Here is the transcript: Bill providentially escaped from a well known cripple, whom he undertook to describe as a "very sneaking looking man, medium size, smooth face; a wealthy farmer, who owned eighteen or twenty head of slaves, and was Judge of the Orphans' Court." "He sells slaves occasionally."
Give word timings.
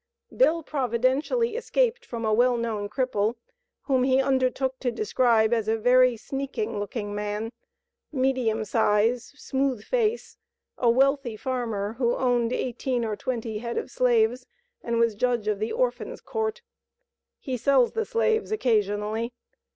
Bill 0.35 0.63
providentially 0.63 1.55
escaped 1.55 2.07
from 2.07 2.25
a 2.25 2.33
well 2.33 2.57
known 2.57 2.89
cripple, 2.89 3.35
whom 3.83 4.01
he 4.03 4.19
undertook 4.19 4.79
to 4.79 4.89
describe 4.91 5.53
as 5.53 5.67
a 5.67 5.77
"very 5.77 6.17
sneaking 6.17 6.79
looking 6.79 7.13
man, 7.13 7.51
medium 8.11 8.65
size, 8.65 9.25
smooth 9.35 9.83
face; 9.83 10.39
a 10.75 10.89
wealthy 10.89 11.37
farmer, 11.37 11.93
who 11.99 12.15
owned 12.15 12.51
eighteen 12.51 13.05
or 13.05 13.15
twenty 13.15 13.59
head 13.59 13.77
of 13.77 13.91
slaves, 13.91 14.47
and 14.83 14.97
was 14.97 15.13
Judge 15.13 15.47
of 15.47 15.59
the 15.59 15.71
Orphans' 15.71 16.19
Court." 16.19 16.63
"He 17.37 17.55
sells 17.55 17.93
slaves 18.09 18.51
occasionally." 18.51 19.33